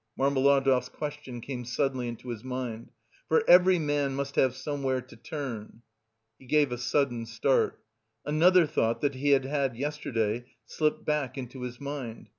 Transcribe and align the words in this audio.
Marmeladov's 0.17 0.89
question 0.89 1.41
came 1.41 1.63
suddenly 1.63 2.07
into 2.07 2.29
his 2.29 2.43
mind, 2.43 2.89
"for 3.27 3.47
every 3.47 3.77
man 3.77 4.15
must 4.15 4.35
have 4.35 4.55
somewhere 4.55 4.99
to 4.99 5.15
turn...." 5.15 5.83
He 6.39 6.47
gave 6.47 6.71
a 6.71 6.77
sudden 6.79 7.27
start; 7.27 7.79
another 8.25 8.65
thought, 8.65 9.01
that 9.01 9.13
he 9.13 9.29
had 9.29 9.45
had 9.45 9.77
yesterday, 9.77 10.45
slipped 10.65 11.05
back 11.05 11.37
into 11.37 11.61
his 11.61 11.79
mind. 11.79 12.29